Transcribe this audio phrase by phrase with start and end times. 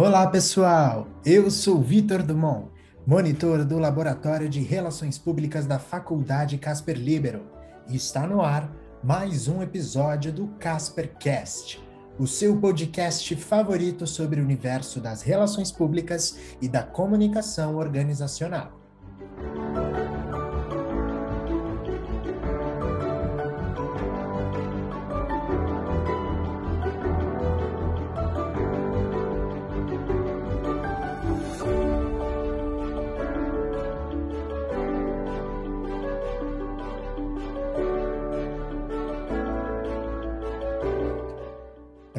[0.00, 1.08] Olá, pessoal!
[1.26, 2.68] Eu sou Vitor Dumont,
[3.04, 7.42] monitor do Laboratório de Relações Públicas da Faculdade Casper Libero,
[7.88, 8.70] e está no ar
[9.02, 11.82] mais um episódio do CasperCast,
[12.16, 18.80] o seu podcast favorito sobre o universo das relações públicas e da comunicação organizacional.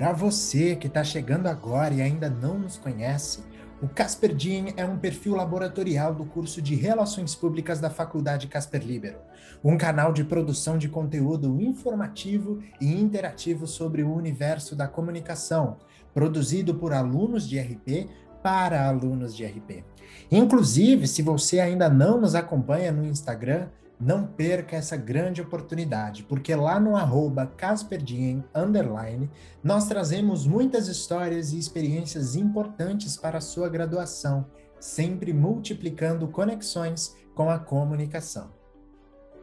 [0.09, 3.43] Para você que está chegando agora e ainda não nos conhece,
[3.79, 8.84] o Casper Dean é um perfil laboratorial do curso de Relações Públicas da Faculdade Casper
[8.84, 9.20] Libero,
[9.63, 15.77] um canal de produção de conteúdo informativo e interativo sobre o universo da comunicação,
[16.12, 18.10] produzido por alunos de RP
[18.41, 19.85] para alunos de RP.
[20.32, 23.68] Inclusive, se você ainda não nos acompanha no Instagram,
[23.99, 29.29] não perca essa grande oportunidade, porque lá no arroba CasperDien, underline,
[29.61, 34.45] nós trazemos muitas histórias e experiências importantes para a sua graduação,
[34.79, 38.57] sempre multiplicando conexões com a comunicação.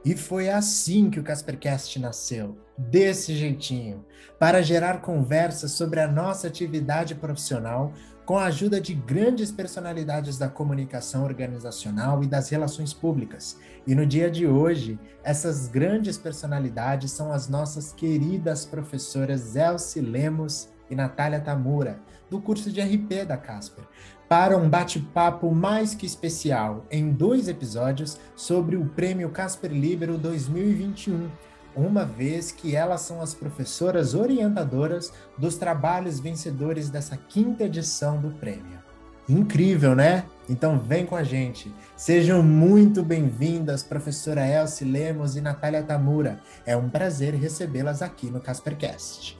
[0.06, 4.06] E foi assim que o Caspercast nasceu, desse jeitinho,
[4.38, 7.92] para gerar conversas sobre a nossa atividade profissional
[8.27, 13.56] com a ajuda de grandes personalidades da comunicação organizacional e das relações públicas.
[13.86, 20.68] E no dia de hoje, essas grandes personalidades são as nossas queridas professoras Elsie Lemos
[20.91, 23.84] e Natália Tamura, do curso de RP da Casper,
[24.28, 31.30] para um bate-papo mais que especial em dois episódios sobre o Prêmio Casper Libero 2021
[31.77, 38.31] uma vez que elas são as professoras orientadoras dos trabalhos vencedores dessa quinta edição do
[38.31, 38.85] prêmio.
[39.29, 40.25] Incrível, né?
[40.48, 41.75] Então vem com a gente.
[41.97, 46.41] Sejam muito bem-vindas, professora Elsie Lemos e Natália Tamura.
[46.64, 49.39] É um prazer recebê-las aqui no Caspercast.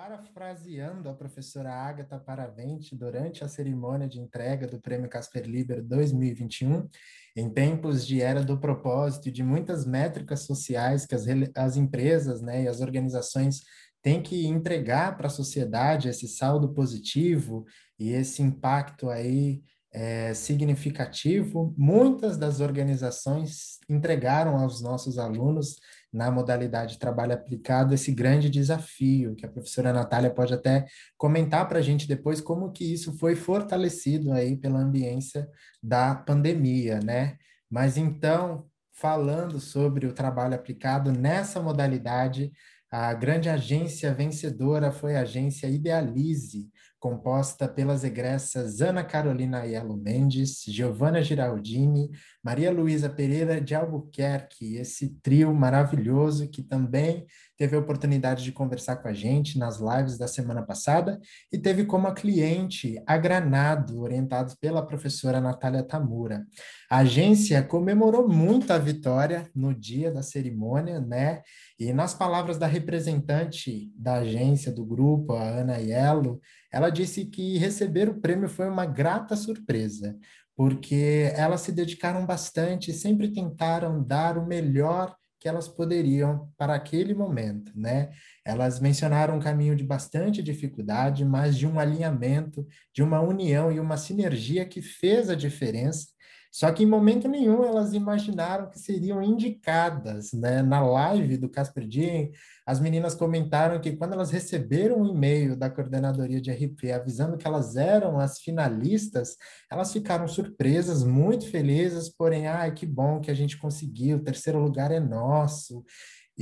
[0.00, 6.88] Parafraseando a professora Agatha Paravente durante a cerimônia de entrega do Prêmio Casper Liber 2021,
[7.36, 12.40] em tempos de era do propósito e de muitas métricas sociais que as, as empresas
[12.40, 13.60] né, e as organizações
[14.00, 17.66] têm que entregar para a sociedade esse saldo positivo
[17.98, 19.60] e esse impacto aí
[19.92, 25.76] é, significativo, muitas das organizações entregaram aos nossos alunos
[26.12, 31.78] na modalidade trabalho aplicado esse grande desafio, que a professora Natália pode até comentar para
[31.78, 35.48] a gente depois como que isso foi fortalecido aí pela ambiência
[35.82, 37.36] da pandemia, né?
[37.70, 42.52] Mas então, falando sobre o trabalho aplicado nessa modalidade,
[42.90, 46.68] a grande agência vencedora foi a agência Idealize,
[47.00, 52.10] composta pelas egressas Ana Carolina Aiello Mendes, Giovana Giraldini,
[52.44, 58.96] Maria Luísa Pereira de Albuquerque, esse trio maravilhoso que também teve a oportunidade de conversar
[58.96, 61.18] com a gente nas lives da semana passada
[61.50, 66.46] e teve como cliente a Granado, orientado pela professora Natália Tamura.
[66.90, 71.42] A agência comemorou muito a vitória no dia da cerimônia, né?
[71.78, 76.40] E nas palavras da representante da agência, do grupo, a Ana Aiello,
[76.72, 80.16] ela disse que receber o prêmio foi uma grata surpresa,
[80.56, 86.74] porque elas se dedicaram bastante e sempre tentaram dar o melhor que elas poderiam para
[86.74, 88.10] aquele momento, né?
[88.44, 93.80] Elas mencionaram um caminho de bastante dificuldade, mas de um alinhamento, de uma união e
[93.80, 96.08] uma sinergia que fez a diferença
[96.50, 100.62] só que em momento nenhum elas imaginaram que seriam indicadas, né?
[100.62, 102.32] Na live do Casper Diem,
[102.66, 107.46] as meninas comentaram que quando elas receberam um e-mail da coordenadoria de RP avisando que
[107.46, 109.36] elas eram as finalistas,
[109.70, 114.58] elas ficaram surpresas, muito felizes, porém, ai, que bom que a gente conseguiu, o terceiro
[114.58, 115.84] lugar é nosso.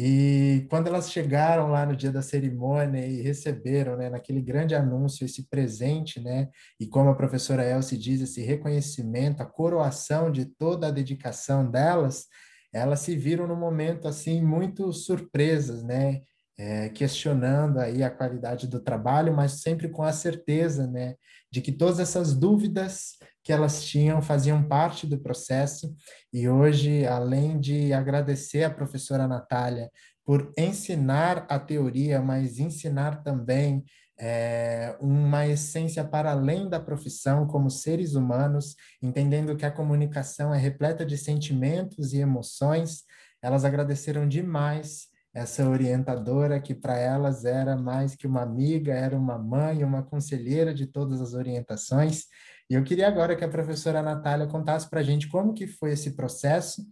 [0.00, 5.24] E quando elas chegaram lá no dia da cerimônia e receberam, né, naquele grande anúncio,
[5.24, 10.86] esse presente, né, e como a professora Elsie diz, esse reconhecimento, a coroação de toda
[10.86, 12.26] a dedicação delas,
[12.72, 16.20] elas se viram no momento assim muito surpresas, né,
[16.56, 21.16] é, questionando aí a qualidade do trabalho, mas sempre com a certeza, né,
[21.50, 25.94] de que todas essas dúvidas que elas tinham, faziam parte do processo.
[26.32, 29.90] E hoje, além de agradecer a professora Natália
[30.24, 33.84] por ensinar a teoria, mas ensinar também
[34.20, 40.58] é, uma essência para além da profissão, como seres humanos, entendendo que a comunicação é
[40.58, 43.04] repleta de sentimentos e emoções.
[43.40, 49.38] Elas agradeceram demais essa orientadora que para elas era mais que uma amiga, era uma
[49.38, 52.24] mãe, uma conselheira de todas as orientações.
[52.70, 55.92] E eu queria agora que a professora Natália contasse para a gente como que foi
[55.92, 56.86] esse processo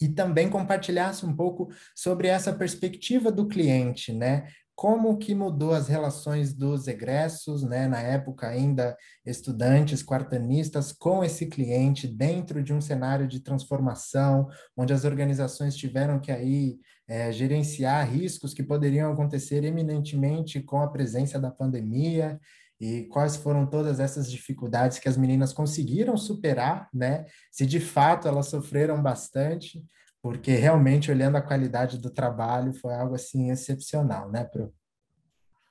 [0.00, 4.48] e também compartilhasse um pouco sobre essa perspectiva do cliente, né?
[4.74, 8.96] Como que mudou as relações dos egressos, né, na época ainda
[9.26, 14.46] estudantes, quartanistas, com esse cliente dentro de um cenário de transformação,
[14.76, 16.78] onde as organizações tiveram que aí
[17.08, 22.38] é, gerenciar riscos que poderiam acontecer eminentemente com a presença da pandemia
[22.80, 27.26] e quais foram todas essas dificuldades que as meninas conseguiram superar, né?
[27.50, 29.84] Se de fato elas sofreram bastante,
[30.22, 34.72] porque realmente olhando a qualidade do trabalho foi algo assim excepcional, né, Pro?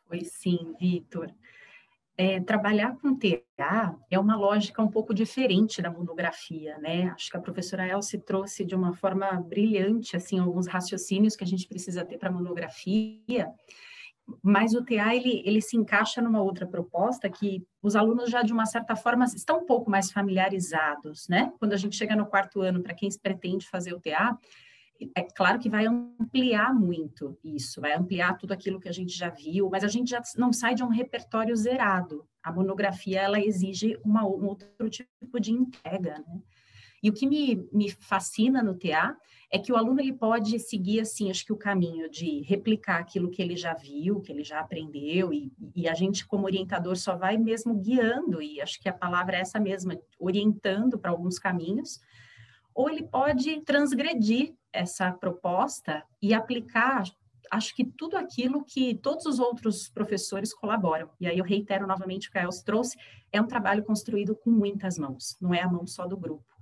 [0.07, 1.33] Foi sim, Vitor.
[2.19, 7.09] É, trabalhar com TA é uma lógica um pouco diferente da monografia, né?
[7.09, 11.47] Acho que a professora Elsie trouxe de uma forma brilhante, assim, alguns raciocínios que a
[11.47, 13.47] gente precisa ter para monografia,
[14.43, 18.51] mas o TA ele, ele se encaixa numa outra proposta que os alunos já de
[18.51, 21.51] uma certa forma estão um pouco mais familiarizados, né?
[21.59, 24.37] Quando a gente chega no quarto ano, para quem pretende fazer o TA,
[25.15, 29.29] é claro que vai ampliar muito isso, vai ampliar tudo aquilo que a gente já
[29.29, 32.27] viu, mas a gente já não sai de um repertório zerado.
[32.43, 36.41] A monografia ela exige uma, um outro tipo de entrega, né?
[37.07, 39.15] E o que me, me fascina no TA
[39.49, 43.29] é que o aluno ele pode seguir assim, acho que o caminho de replicar aquilo
[43.29, 47.15] que ele já viu, que ele já aprendeu, e, e a gente como orientador só
[47.15, 52.01] vai mesmo guiando, e acho que a palavra é essa mesma, orientando para alguns caminhos,
[52.75, 57.05] ou ele pode transgredir essa proposta e aplicar
[57.49, 61.09] acho que tudo aquilo que todos os outros professores colaboram.
[61.21, 62.97] E aí eu reitero novamente o que a Els trouxe,
[63.31, 66.56] é um trabalho construído com muitas mãos, não é a mão só do grupo.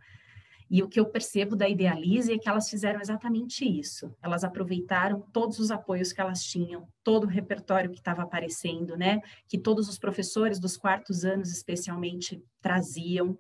[0.69, 4.13] E o que eu percebo da Idealize é que elas fizeram exatamente isso.
[4.21, 9.21] Elas aproveitaram todos os apoios que elas tinham, todo o repertório que estava aparecendo, né?
[9.47, 13.37] Que todos os professores dos quartos anos, especialmente, traziam,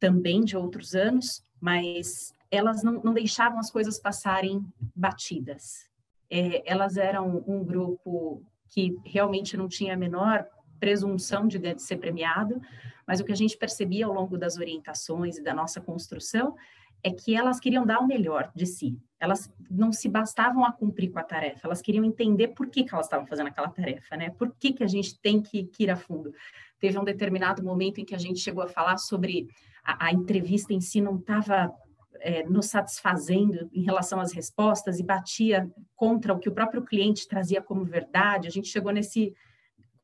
[0.00, 4.64] também de outros anos, mas elas não, não deixavam as coisas passarem
[4.96, 5.88] batidas.
[6.30, 10.46] É, elas eram um grupo que realmente não tinha a menor
[10.80, 12.60] presunção de, ser premiado,
[13.06, 16.54] mas o que a gente percebia ao longo das orientações e da nossa construção
[17.02, 18.96] é que elas queriam dar o melhor de si.
[19.18, 22.94] Elas não se bastavam a cumprir com a tarefa, elas queriam entender por que, que
[22.94, 24.30] elas estavam fazendo aquela tarefa, né?
[24.30, 26.32] Por que, que a gente tem que, que ir a fundo.
[26.78, 29.48] Teve um determinado momento em que a gente chegou a falar sobre
[29.84, 31.72] a, a entrevista em si não estava
[32.20, 37.26] é, nos satisfazendo em relação às respostas e batia contra o que o próprio cliente
[37.26, 38.46] trazia como verdade.
[38.46, 39.34] A gente chegou nesse,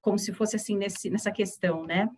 [0.00, 2.08] como se fosse assim, nesse, nessa questão, né?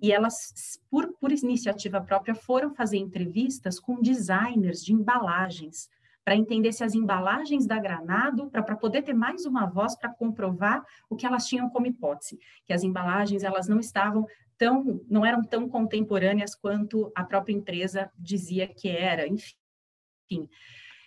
[0.00, 5.88] E elas, por, por iniciativa própria, foram fazer entrevistas com designers de embalagens,
[6.24, 10.84] para entender se as embalagens da Granado, para poder ter mais uma voz para comprovar
[11.08, 14.26] o que elas tinham como hipótese, que as embalagens elas não estavam
[14.58, 20.48] tão, não eram tão contemporâneas quanto a própria empresa dizia que era, enfim.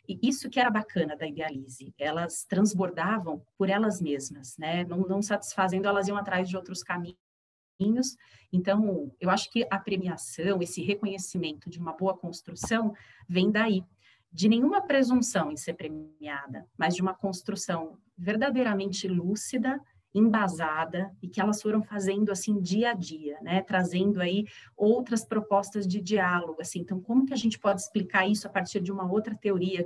[0.09, 4.83] E isso que era bacana da Idealize, elas transbordavam por elas mesmas, né?
[4.85, 7.30] Não, não satisfazendo, elas iam atrás de outros caminhos
[8.51, 12.93] então, eu acho que a premiação, esse reconhecimento de uma boa construção,
[13.27, 13.83] vem daí,
[14.31, 19.79] de nenhuma presunção em ser premiada, mas de uma construção verdadeiramente lúcida,
[20.13, 24.45] embasada e que elas foram fazendo assim dia a dia, né, trazendo aí
[24.75, 28.81] outras propostas de diálogo, assim, então como que a gente pode explicar isso a partir
[28.81, 29.85] de uma outra teoria,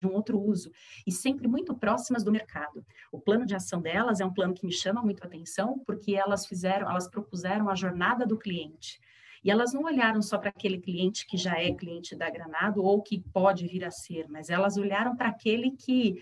[0.00, 0.70] de um outro uso,
[1.06, 2.84] e sempre muito próximas do mercado.
[3.10, 6.14] O plano de ação delas é um plano que me chama muito a atenção, porque
[6.14, 9.00] elas fizeram, elas propuseram a jornada do cliente.
[9.42, 13.00] E elas não olharam só para aquele cliente que já é cliente da Granado ou
[13.02, 16.20] que pode vir a ser, mas elas olharam para aquele que,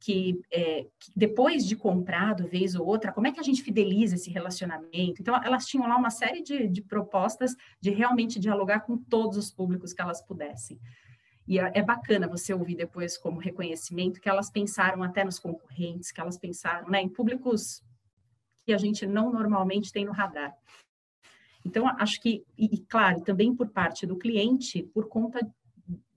[0.00, 4.14] que, é, que, depois de comprado, vez ou outra, como é que a gente fideliza
[4.14, 5.20] esse relacionamento?
[5.20, 9.50] Então, elas tinham lá uma série de, de propostas de realmente dialogar com todos os
[9.50, 10.78] públicos que elas pudessem.
[11.46, 16.12] E é, é bacana você ouvir depois como reconhecimento que elas pensaram até nos concorrentes,
[16.12, 17.82] que elas pensaram né, em públicos
[18.64, 20.56] que a gente não normalmente tem no radar.
[21.64, 25.40] Então, acho que, e, claro, também por parte do cliente, por conta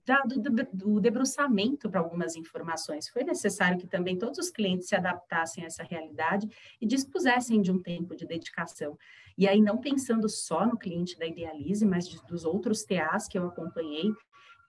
[0.06, 3.08] da, do, do debruçamento para algumas informações.
[3.08, 6.48] Foi necessário que também todos os clientes se adaptassem a essa realidade
[6.80, 8.96] e dispusessem de um tempo de dedicação.
[9.36, 13.36] E aí, não pensando só no cliente da Idealize, mas de, dos outros TAs que
[13.36, 14.12] eu acompanhei,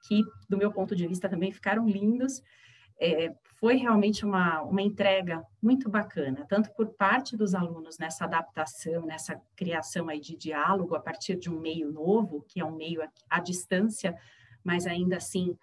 [0.08, 2.42] que, do meu ponto de vista, também ficaram lindos.
[3.00, 9.06] É, foi realmente uma, uma entrega muito bacana, tanto por parte dos alunos nessa adaptação,
[9.06, 13.02] nessa criação aí de diálogo a partir de um meio novo, que é um meio
[13.30, 14.16] à distância,
[14.64, 15.58] mas ainda assim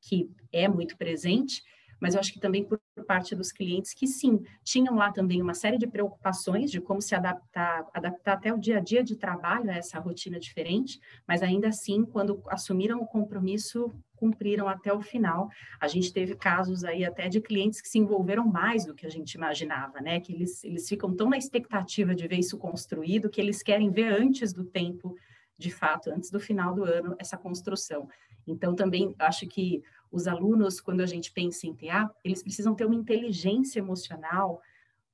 [0.00, 1.62] que é muito presente,
[2.04, 5.54] mas eu acho que também por parte dos clientes que sim, tinham lá também uma
[5.54, 9.70] série de preocupações de como se adaptar, adaptar até o dia a dia de trabalho
[9.70, 15.48] a essa rotina diferente, mas ainda assim, quando assumiram o compromisso, cumpriram até o final.
[15.80, 19.10] A gente teve casos aí até de clientes que se envolveram mais do que a
[19.10, 20.20] gente imaginava, né?
[20.20, 24.12] Que eles, eles ficam tão na expectativa de ver isso construído que eles querem ver
[24.12, 25.16] antes do tempo,
[25.56, 28.06] de fato, antes do final do ano, essa construção.
[28.46, 32.84] Então, também acho que os alunos, quando a gente pensa em TA, eles precisam ter
[32.84, 34.60] uma inteligência emocional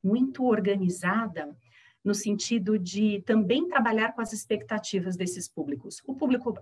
[0.03, 1.55] muito organizada,
[2.03, 6.03] no sentido de também trabalhar com as expectativas desses públicos.
[6.07, 6.55] O público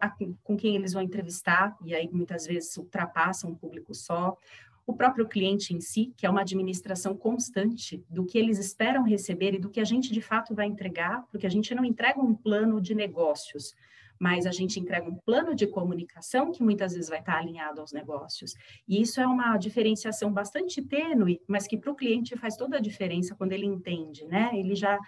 [0.43, 4.37] com quem eles vão entrevistar, e aí muitas vezes ultrapassam um público só,
[4.85, 9.55] o próprio cliente em si, que é uma administração constante do que eles esperam receber
[9.55, 12.35] e do que a gente de fato vai entregar, porque a gente não entrega um
[12.35, 13.75] plano de negócios,
[14.19, 17.93] mas a gente entrega um plano de comunicação que muitas vezes vai estar alinhado aos
[17.93, 18.55] negócios.
[18.87, 22.81] E isso é uma diferenciação bastante tênue, mas que para o cliente faz toda a
[22.81, 24.51] diferença quando ele entende, né?
[24.55, 24.99] Ele já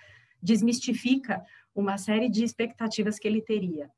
[0.43, 3.90] desmistifica uma série de expectativas que ele teria.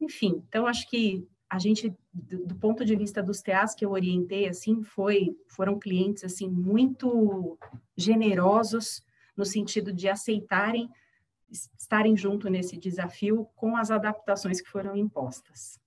[0.00, 4.48] Enfim, então acho que a gente, do, ponto de vista dos TAs que eu orientei,
[4.48, 7.58] assim, foi, foram clientes, assim, muito
[7.96, 9.02] generosos
[9.36, 10.88] no sentido de aceitarem
[11.50, 15.78] estarem junto nesse desafio com as adaptações que foram impostas.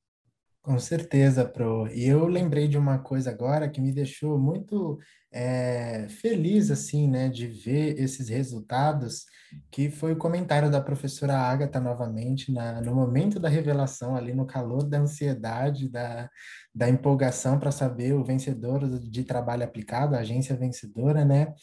[0.63, 1.89] Com certeza, Pro.
[1.93, 4.97] E eu lembrei de uma coisa agora que me deixou muito
[5.29, 9.25] é, feliz, assim, né, de ver esses resultados,
[9.69, 14.45] que foi o comentário da professora Agatha novamente, na, no momento da revelação, ali no
[14.45, 16.29] calor da ansiedade, da,
[16.73, 21.53] da empolgação para saber o vencedor de trabalho aplicado, a agência vencedora, né?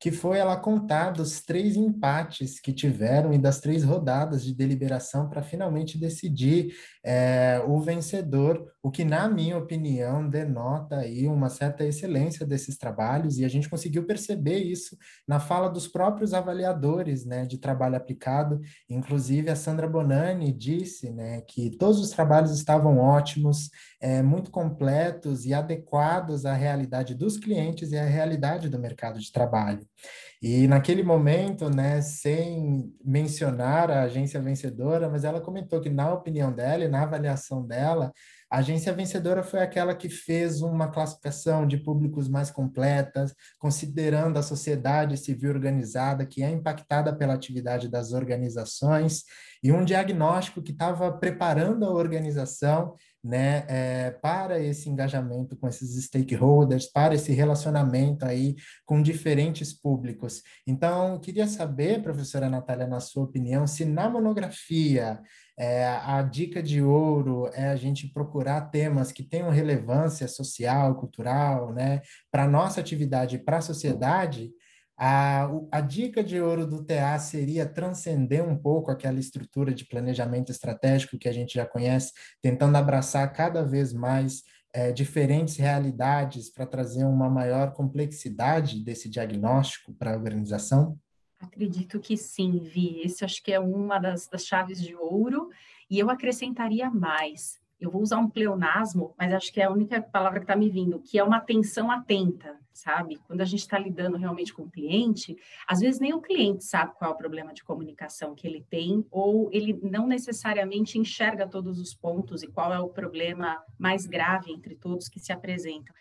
[0.00, 5.28] Que foi ela contar dos três empates que tiveram e das três rodadas de deliberação
[5.28, 11.84] para finalmente decidir é, o vencedor, o que, na minha opinião, denota aí uma certa
[11.84, 14.96] excelência desses trabalhos, e a gente conseguiu perceber isso
[15.28, 21.42] na fala dos próprios avaliadores né, de trabalho aplicado, inclusive a Sandra Bonani disse né,
[21.42, 23.68] que todos os trabalhos estavam ótimos,
[24.00, 29.30] é, muito completos e adequados à realidade dos clientes e à realidade do mercado de
[29.30, 29.89] trabalho.
[30.42, 36.50] E naquele momento, né, sem mencionar a agência vencedora, mas ela comentou que, na opinião
[36.50, 38.10] dela e na avaliação dela,
[38.50, 44.42] a agência vencedora foi aquela que fez uma classificação de públicos mais completas, considerando a
[44.42, 49.24] sociedade civil organizada, que é impactada pela atividade das organizações,
[49.62, 56.02] e um diagnóstico que estava preparando a organização né, é, para esse engajamento com esses
[56.04, 60.42] stakeholders, para esse relacionamento aí com diferentes públicos.
[60.66, 65.20] Então, queria saber, professora Natália, na sua opinião, se na monografia
[65.58, 71.72] é, a dica de ouro é a gente procurar temas que tenham relevância social, cultural,
[71.74, 72.00] né,
[72.30, 74.50] para a nossa atividade e para a sociedade,
[75.02, 80.52] a, a dica de ouro do TA seria transcender um pouco aquela estrutura de planejamento
[80.52, 84.42] estratégico que a gente já conhece, tentando abraçar cada vez mais
[84.74, 90.98] é, diferentes realidades para trazer uma maior complexidade desse diagnóstico para a organização?
[91.38, 93.00] Acredito que sim, Vi.
[93.02, 95.48] Esse acho que é uma das, das chaves de ouro.
[95.88, 100.02] E eu acrescentaria mais eu vou usar um pleonasmo, mas acho que é a única
[100.02, 103.16] palavra que está me vindo, que é uma atenção atenta, sabe?
[103.26, 106.94] Quando a gente está lidando realmente com o cliente, às vezes nem o cliente sabe
[106.96, 111.80] qual é o problema de comunicação que ele tem, ou ele não necessariamente enxerga todos
[111.80, 115.94] os pontos e qual é o problema mais grave entre todos que se apresentam.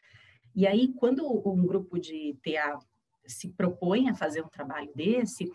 [0.55, 2.77] E aí, quando um grupo de TA
[3.25, 5.49] se propõe a fazer um trabalho desse,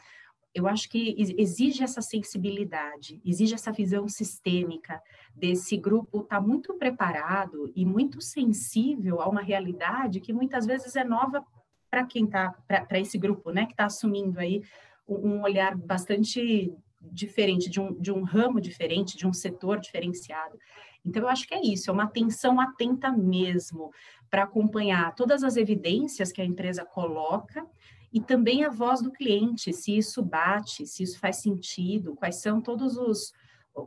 [0.54, 5.02] eu acho que exige essa sensibilidade, exige essa visão sistêmica
[5.34, 10.94] desse grupo estar tá muito preparado e muito sensível a uma realidade que muitas vezes
[10.94, 11.44] é nova
[11.90, 14.62] para quem está, para esse grupo, né, que está assumindo aí
[15.08, 20.58] um olhar bastante diferente, de um, de um ramo diferente, de um setor diferenciado.
[21.04, 23.92] Então, eu acho que é isso, é uma atenção atenta mesmo
[24.30, 27.66] para acompanhar todas as evidências que a empresa coloca
[28.14, 32.61] e também a voz do cliente, se isso bate, se isso faz sentido, quais são
[32.61, 33.33] todos os,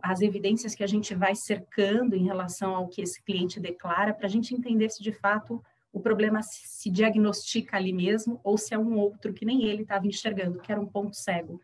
[0.03, 4.27] as evidências que a gente vai cercando em relação ao que esse cliente declara, para
[4.27, 8.77] a gente entender se de fato o problema se diagnostica ali mesmo ou se é
[8.77, 11.62] um outro que nem ele estava enxergando, que era um ponto cego.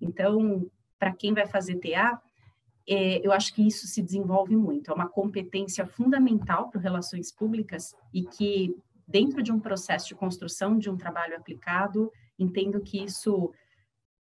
[0.00, 0.66] Então,
[0.98, 2.18] para quem vai fazer TA,
[2.88, 4.90] é, eu acho que isso se desenvolve muito.
[4.90, 8.74] É uma competência fundamental para relações públicas e que,
[9.10, 13.52] dentro de um processo de construção de um trabalho aplicado, entendo que isso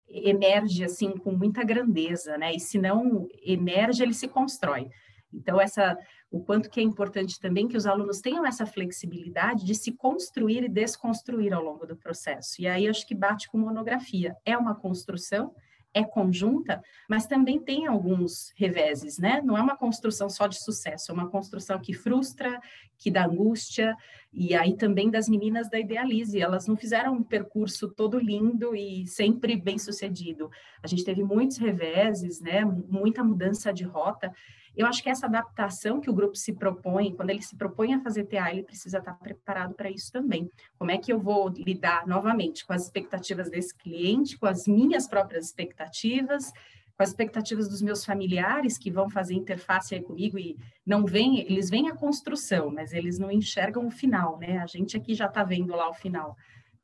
[0.09, 2.53] emerge assim com muita grandeza, né?
[2.53, 4.91] E se não emerge, ele se constrói.
[5.33, 5.97] Então essa
[6.31, 10.65] o quanto que é importante também que os alunos tenham essa flexibilidade de se construir
[10.65, 12.61] e desconstruir ao longo do processo.
[12.61, 14.35] E aí acho que bate com monografia.
[14.45, 15.55] É uma construção,
[15.95, 19.43] é conjunta, mas também tem alguns reveses, né?
[19.45, 22.61] Não é uma construção só de sucesso, é uma construção que frustra,
[22.99, 23.95] que dá angústia,
[24.33, 29.07] e aí também das meninas da Idealize, elas não fizeram um percurso todo lindo e
[29.07, 30.51] sempre bem sucedido.
[30.83, 32.65] A gente teve muitos reveses, né?
[32.65, 34.33] Muita mudança de rota,
[34.77, 38.01] eu acho que essa adaptação que o grupo se propõe, quando ele se propõe a
[38.01, 40.51] fazer TA, ele precisa estar preparado para isso também.
[40.79, 45.07] Como é que eu vou lidar novamente com as expectativas desse cliente, com as minhas
[45.07, 46.51] próprias expectativas,
[46.97, 51.41] com as expectativas dos meus familiares que vão fazer interface aí comigo e não vêm,
[51.41, 54.59] eles veem a construção, mas eles não enxergam o final, né?
[54.59, 56.37] A gente aqui já está vendo lá o final.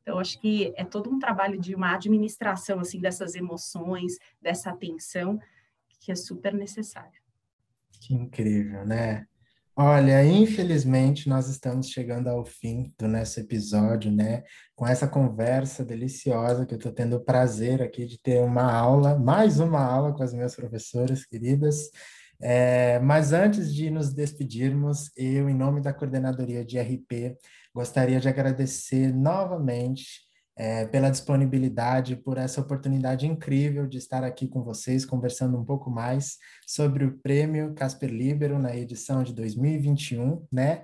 [0.03, 5.39] Então, acho que é todo um trabalho de uma administração, assim, dessas emoções, dessa atenção,
[6.01, 7.28] que é super necessário.
[8.01, 9.27] Que incrível, né?
[9.81, 14.43] Olha, infelizmente nós estamos chegando ao fim do nosso episódio, né?
[14.75, 19.17] Com essa conversa deliciosa que eu estou tendo o prazer aqui de ter uma aula,
[19.17, 21.91] mais uma aula com as minhas professoras queridas.
[22.41, 27.37] É, mas antes de nos despedirmos, eu, em nome da coordenadoria de RP,
[27.73, 30.28] gostaria de agradecer novamente
[30.59, 35.89] é, pela disponibilidade, por essa oportunidade incrível de estar aqui com vocês, conversando um pouco
[35.89, 36.37] mais
[36.67, 40.83] sobre o prêmio Casper Libero na edição de 2021, né?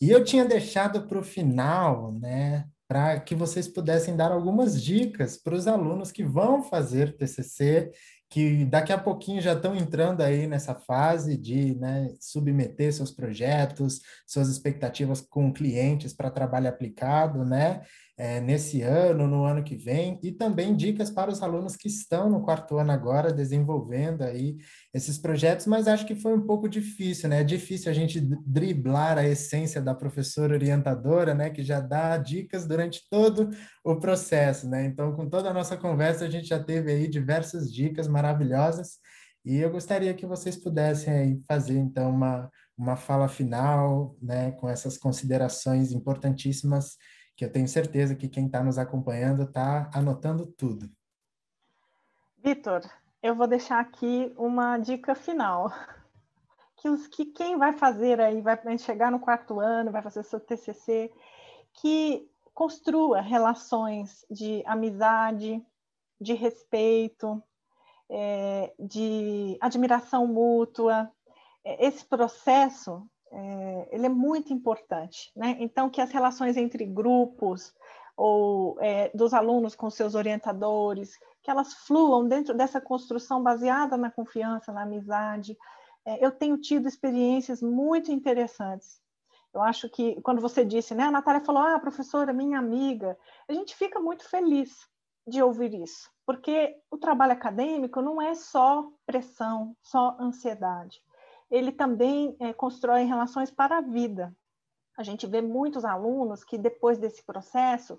[0.00, 5.36] E eu tinha deixado para o final, né, para que vocês pudessem dar algumas dicas
[5.36, 7.90] para os alunos que vão fazer TCC,
[8.28, 14.00] que daqui a pouquinho já estão entrando aí nessa fase de né, submeter seus projetos,
[14.26, 17.82] suas expectativas com clientes para trabalho aplicado, né?
[18.18, 22.30] É, nesse ano, no ano que vem, e também dicas para os alunos que estão
[22.30, 24.56] no quarto ano agora, desenvolvendo aí
[24.94, 27.42] esses projetos, mas acho que foi um pouco difícil, né?
[27.42, 31.50] É difícil a gente driblar a essência da professora orientadora, né?
[31.50, 33.50] Que já dá dicas durante todo
[33.84, 34.86] o processo, né?
[34.86, 38.98] Então, com toda a nossa conversa, a gente já teve aí diversas dicas maravilhosas,
[39.44, 44.52] e eu gostaria que vocês pudessem aí fazer, então, uma, uma fala final, né?
[44.52, 46.96] Com essas considerações importantíssimas
[47.36, 50.90] que eu tenho certeza que quem está nos acompanhando está anotando tudo.
[52.38, 52.80] Vitor,
[53.22, 55.70] eu vou deixar aqui uma dica final.
[56.78, 60.38] Que, os, que quem vai fazer aí, vai chegar no quarto ano, vai fazer seu
[60.38, 61.10] TCC,
[61.72, 65.64] que construa relações de amizade,
[66.20, 67.42] de respeito,
[68.10, 71.10] é, de admiração mútua.
[71.64, 75.56] É, esse processo é, ele é muito importante, né?
[75.60, 77.74] Então, que as relações entre grupos
[78.16, 84.10] ou é, dos alunos com seus orientadores, que elas fluam dentro dessa construção baseada na
[84.10, 85.56] confiança, na amizade.
[86.02, 89.02] É, eu tenho tido experiências muito interessantes.
[89.52, 93.52] Eu acho que quando você disse, né, a Natália falou, ah, professora, minha amiga, a
[93.52, 94.88] gente fica muito feliz
[95.26, 101.02] de ouvir isso, porque o trabalho acadêmico não é só pressão, só ansiedade
[101.50, 104.34] ele também é, constrói relações para a vida.
[104.96, 107.98] A gente vê muitos alunos que, depois desse processo,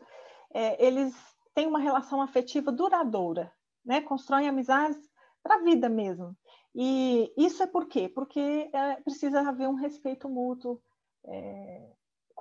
[0.53, 1.15] é, eles
[1.53, 3.51] têm uma relação afetiva duradoura,
[3.85, 4.01] né?
[4.01, 4.99] constroem amizades
[5.43, 6.35] para a vida mesmo.
[6.75, 8.09] E isso é por quê?
[8.09, 10.81] Porque é, precisa haver um respeito mútuo,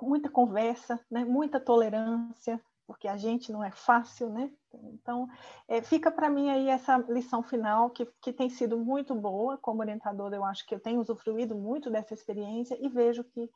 [0.01, 1.25] muita conversa, né?
[1.25, 4.49] muita tolerância, porque a gente não é fácil, né?
[4.73, 5.27] Então,
[5.67, 9.57] é, fica para mim aí essa lição final, que, que tem sido muito boa.
[9.57, 13.51] Como orientadora, eu acho que eu tenho usufruído muito dessa experiência e vejo que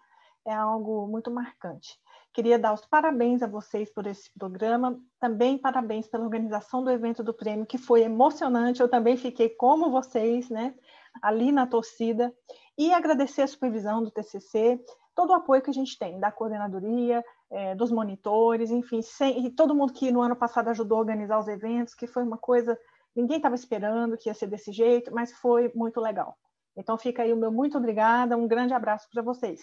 [0.45, 1.97] é algo muito marcante.
[2.33, 7.23] Queria dar os parabéns a vocês por esse programa, também parabéns pela organização do evento
[7.23, 8.81] do prêmio, que foi emocionante.
[8.81, 10.73] Eu também fiquei como vocês, né,
[11.21, 12.33] ali na torcida,
[12.77, 17.23] e agradecer a supervisão do TCC, todo o apoio que a gente tem da coordenadoria,
[17.51, 21.37] é, dos monitores, enfim, sem, e todo mundo que no ano passado ajudou a organizar
[21.37, 22.79] os eventos, que foi uma coisa,
[23.15, 26.37] ninguém estava esperando que ia ser desse jeito, mas foi muito legal.
[26.75, 29.61] Então fica aí o meu muito obrigada, um grande abraço para vocês.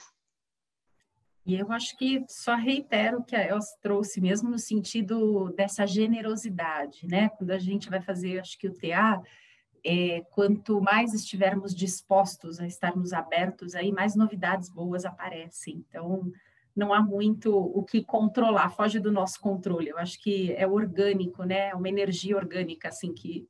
[1.47, 5.87] E eu acho que só reitero o que a Els trouxe, mesmo no sentido dessa
[5.87, 7.31] generosidade, né?
[7.31, 9.23] Quando a gente vai fazer, acho que o TA,
[9.83, 15.83] é, quanto mais estivermos dispostos a estarmos abertos, aí mais novidades boas aparecem.
[15.89, 16.31] Então,
[16.79, 19.89] não há muito o que controlar, foge do nosso controle.
[19.89, 21.71] Eu acho que é orgânico, né?
[21.71, 23.49] É uma energia orgânica, assim, que,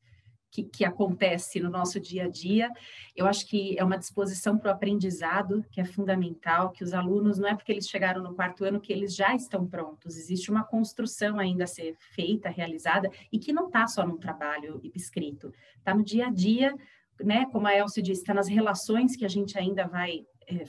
[0.51, 2.73] que, que, acontece no nosso dia a dia.
[3.15, 7.39] Eu acho que é uma disposição para o aprendizado que é fundamental, que os alunos,
[7.39, 10.65] não é porque eles chegaram no quarto ano que eles já estão prontos, existe uma
[10.65, 15.95] construção ainda a ser feita, realizada, e que não está só no trabalho escrito, está
[15.95, 16.75] no dia a dia,
[17.21, 17.45] né?
[17.53, 20.65] Como a Elcio disse, está nas relações que a gente ainda vai, é,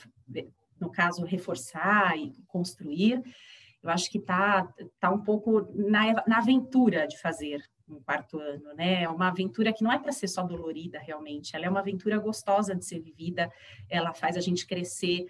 [0.80, 3.22] no caso, reforçar e construir.
[3.82, 4.68] Eu acho que está
[5.00, 9.04] tá um pouco na, na aventura de fazer, no quarto ano, né?
[9.04, 11.56] É uma aventura que não é para ser só dolorida, realmente.
[11.56, 13.52] Ela é uma aventura gostosa de ser vivida.
[13.90, 15.28] Ela faz a gente crescer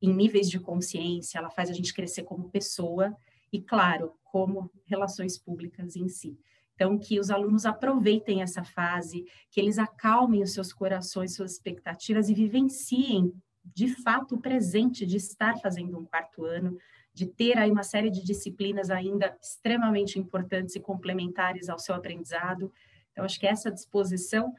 [0.00, 3.16] em níveis de consciência, ela faz a gente crescer como pessoa
[3.52, 6.38] e, claro, como relações públicas em si.
[6.74, 12.28] Então, que os alunos aproveitem essa fase, que eles acalmem os seus corações, suas expectativas
[12.28, 13.32] e vivenciem
[13.74, 16.78] de fato presente de estar fazendo um quarto ano,
[17.12, 22.72] de ter aí uma série de disciplinas ainda extremamente importantes e complementares ao seu aprendizado.
[23.10, 24.54] Então, acho que essa disposição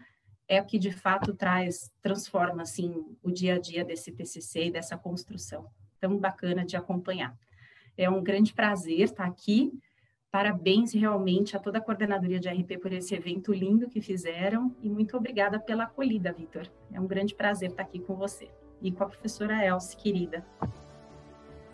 [0.48, 4.72] é o que de fato traz, transforma assim o dia a dia desse TCC e
[4.72, 5.69] dessa construção.
[6.00, 7.38] Tão bacana de acompanhar.
[7.95, 9.72] É um grande prazer estar aqui.
[10.32, 14.89] Parabéns realmente a toda a coordenadoria de RP por esse evento lindo que fizeram e
[14.89, 16.69] muito obrigada pela acolhida, Vitor.
[16.91, 18.50] É um grande prazer estar aqui com você
[18.82, 20.46] e com a professora Elsie, querida.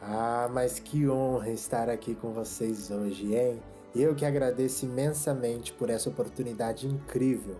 [0.02, 3.62] Ah, mas que honra estar aqui com vocês hoje, hein?
[3.96, 7.56] Eu que agradeço imensamente por essa oportunidade incrível.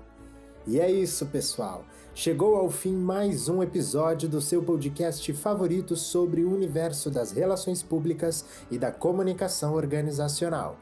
[0.68, 1.86] E é isso, pessoal.
[2.14, 7.84] Chegou ao fim mais um episódio do seu podcast favorito sobre o universo das relações
[7.84, 10.78] públicas e da comunicação organizacional.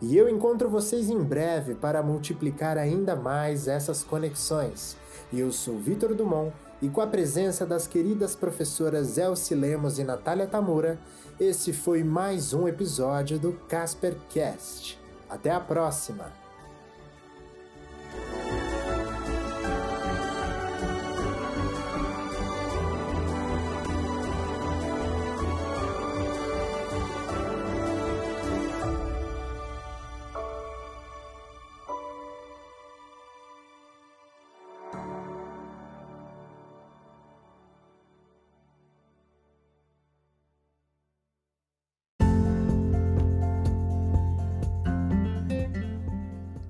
[0.00, 4.96] E eu encontro vocês em breve para multiplicar ainda mais essas conexões.
[5.32, 10.46] Eu sou Vitor Dumont e com a presença das queridas professoras Elci Lemos e Natália
[10.46, 10.98] Tamura,
[11.38, 14.98] esse foi mais um episódio do Casper Cast.
[15.28, 16.47] Até a próxima!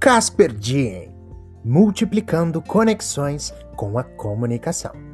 [0.08, 1.14] Casper Diem
[1.62, 5.07] multiplicando conexões com a comunicação.